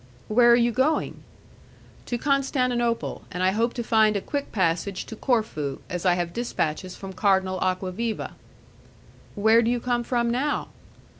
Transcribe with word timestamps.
"Where 0.29 0.49
are 0.51 0.55
you 0.55 0.71
going?" 0.71 1.21
"To 2.07 2.17
Constantinople; 2.17 3.21
and 3.31 3.43
I 3.43 3.51
hope 3.51 3.75
to 3.75 3.83
find 3.83 4.17
a 4.17 4.19
quick 4.21 4.51
passage 4.51 5.05
to 5.05 5.15
Corfu, 5.15 5.77
as 5.91 6.07
I 6.07 6.15
have 6.15 6.33
dispatches 6.33 6.95
from 6.95 7.13
Cardinal 7.13 7.59
Acquaviva." 7.59 8.31
"Where 9.35 9.61
do 9.61 9.69
you 9.69 9.79
come 9.79 10.03
from 10.03 10.31
now?" 10.31 10.69